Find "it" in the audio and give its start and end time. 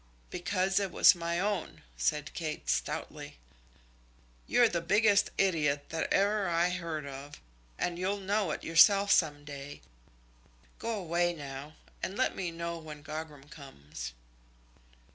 0.79-0.89, 8.49-8.63